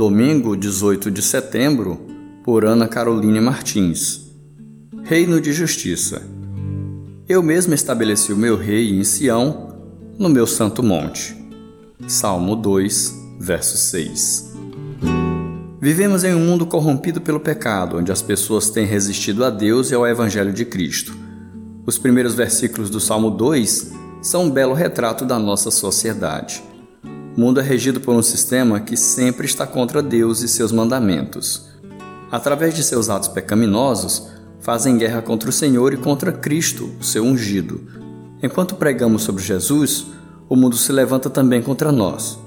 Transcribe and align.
domingo 0.00 0.56
18 0.56 1.10
de 1.10 1.20
setembro, 1.20 2.00
por 2.42 2.64
Ana 2.64 2.88
Caroline 2.88 3.38
Martins. 3.38 4.30
Reino 5.04 5.38
de 5.42 5.52
Justiça. 5.52 6.22
Eu 7.28 7.42
mesmo 7.42 7.74
estabeleci 7.74 8.32
o 8.32 8.36
meu 8.36 8.56
rei 8.56 8.98
em 8.98 9.04
Sião, 9.04 9.76
no 10.18 10.30
meu 10.30 10.46
santo 10.46 10.82
monte. 10.82 11.36
Salmo 12.08 12.56
2, 12.56 13.14
verso 13.38 13.76
6. 13.76 14.54
Vivemos 15.78 16.24
em 16.24 16.34
um 16.34 16.46
mundo 16.46 16.64
corrompido 16.64 17.20
pelo 17.20 17.38
pecado, 17.38 17.98
onde 17.98 18.10
as 18.10 18.22
pessoas 18.22 18.70
têm 18.70 18.86
resistido 18.86 19.44
a 19.44 19.50
Deus 19.50 19.90
e 19.90 19.94
ao 19.94 20.06
Evangelho 20.06 20.54
de 20.54 20.64
Cristo. 20.64 21.14
Os 21.84 21.98
primeiros 21.98 22.34
versículos 22.34 22.88
do 22.88 23.00
Salmo 23.00 23.30
2 23.30 23.92
são 24.22 24.44
um 24.44 24.50
belo 24.50 24.72
retrato 24.72 25.26
da 25.26 25.38
nossa 25.38 25.70
sociedade. 25.70 26.69
O 27.36 27.40
mundo 27.40 27.60
é 27.60 27.62
regido 27.62 28.00
por 28.00 28.14
um 28.14 28.22
sistema 28.22 28.80
que 28.80 28.96
sempre 28.96 29.46
está 29.46 29.66
contra 29.66 30.02
Deus 30.02 30.42
e 30.42 30.48
seus 30.48 30.72
mandamentos. 30.72 31.66
Através 32.30 32.74
de 32.74 32.82
seus 32.82 33.08
atos 33.08 33.28
pecaminosos, 33.28 34.28
fazem 34.60 34.98
guerra 34.98 35.22
contra 35.22 35.48
o 35.48 35.52
Senhor 35.52 35.94
e 35.94 35.96
contra 35.96 36.32
Cristo, 36.32 36.90
o 37.00 37.04
seu 37.04 37.24
ungido. 37.24 37.80
Enquanto 38.42 38.74
pregamos 38.74 39.22
sobre 39.22 39.42
Jesus, 39.42 40.06
o 40.48 40.56
mundo 40.56 40.76
se 40.76 40.92
levanta 40.92 41.30
também 41.30 41.62
contra 41.62 41.92
nós. 41.92 42.38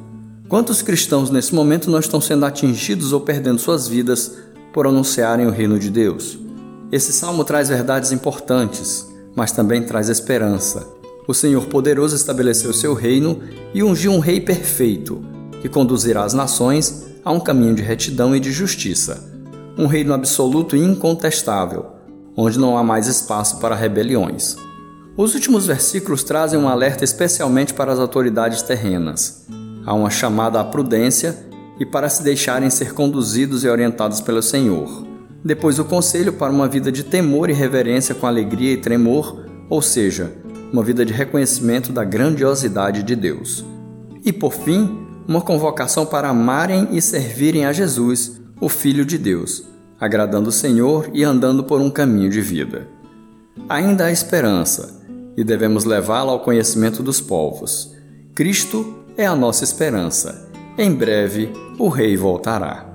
Quantos 0.50 0.82
cristãos 0.82 1.30
nesse 1.30 1.56
momento 1.56 1.90
não 1.90 2.00
estão 2.00 2.20
sendo 2.20 2.46
atingidos 2.46 3.14
ou 3.14 3.22
perdendo 3.22 3.60
suas 3.60 3.88
vidas 3.88 4.38
por 4.74 4.86
anunciarem 4.86 5.48
o 5.48 5.52
reino 5.52 5.80
de 5.80 5.90
Deus? 5.90 6.38
Esse 6.92 7.12
salmo 7.14 7.44
traz 7.44 7.70
verdades 7.70 8.12
importantes, 8.12 9.08
mas 9.36 9.52
também 9.52 9.84
traz 9.84 10.10
esperança. 10.10 10.86
O 11.28 11.34
Senhor 11.34 11.66
poderoso 11.68 12.16
estabeleceu 12.16 12.74
seu 12.74 12.94
reino 12.94 13.40
e 13.74 13.82
ungiu 13.82 14.12
um 14.12 14.20
rei 14.20 14.42
perfeito, 14.42 15.24
que 15.62 15.70
conduzirá 15.70 16.24
as 16.24 16.34
nações 16.34 17.06
a 17.24 17.32
um 17.32 17.40
caminho 17.40 17.76
de 17.76 17.82
retidão 17.82 18.36
e 18.36 18.40
de 18.40 18.52
justiça. 18.52 19.32
Um 19.78 19.88
reino 19.88 20.14
absoluto 20.14 20.76
e 20.76 20.84
incontestável, 20.84 21.86
onde 22.36 22.60
não 22.60 22.78
há 22.78 22.84
mais 22.84 23.08
espaço 23.08 23.60
para 23.60 23.76
rebeliões. 23.76 24.58
Os 25.16 25.34
últimos 25.34 25.66
versículos 25.66 26.24
trazem 26.24 26.60
um 26.60 26.68
alerta 26.68 27.04
especialmente 27.04 27.74
para 27.74 27.94
as 27.94 28.00
autoridades 28.00 28.62
terrenas. 28.62 29.46
Há 29.86 29.94
uma 29.94 30.10
chamada 30.10 30.60
à 30.60 30.64
prudência 30.64 31.38
e 31.80 31.86
para 31.86 32.10
se 32.10 32.22
deixarem 32.22 32.70
ser 32.70 32.94
conduzidos 32.94 33.64
e 33.64 33.70
orientados 33.70 34.20
pelo 34.20 34.42
Senhor. 34.42 35.06
Depois, 35.44 35.80
o 35.80 35.86
conselho 35.86 36.34
para 36.34 36.52
uma 36.52 36.68
vida 36.68 36.92
de 36.92 37.04
temor 37.04 37.50
e 37.50 37.54
reverência 37.54 38.16
com 38.16 38.28
alegria 38.28 38.74
e 38.74 38.78
tremor, 38.78 39.46
ou 39.70 39.82
seja, 39.82 40.43
uma 40.74 40.84
vida 40.84 41.06
de 41.06 41.14
reconhecimento 41.14 41.94
da 41.94 42.04
grandiosidade 42.04 43.04
de 43.04 43.16
Deus. 43.16 43.64
E 44.26 44.34
por 44.34 44.52
fim, 44.52 45.06
uma 45.28 45.40
convocação 45.40 46.04
para 46.04 46.30
amarem 46.30 46.88
e 46.92 47.00
servirem 47.00 47.66
a 47.66 47.72
Jesus, 47.72 48.42
o 48.60 48.68
Filho 48.68 49.06
de 49.06 49.20
Deus, 49.20 49.64
agradando 50.00 50.50
o 50.50 50.52
Senhor 50.52 51.12
e 51.14 51.24
andando 51.24 51.64
por 51.64 51.80
um 51.80 51.92
caminho 51.92 52.30
de 52.30 52.42
vida. 52.42 52.88
Ainda 53.70 54.06
há 54.06 54.12
esperança 54.12 55.00
e 55.38 55.44
devemos 55.44 55.86
levá-la 55.86 56.32
ao 56.32 56.40
conhecimento 56.40 57.04
dos 57.04 57.22
povos. 57.22 57.94
Cristo 58.34 59.06
é 59.16 59.28
a 59.28 59.36
nossa 59.36 59.64
esperança. 59.64 60.50
Em 60.76 60.92
breve, 60.92 61.54
o 61.78 61.88
Rei 61.88 62.18
voltará. 62.18 62.90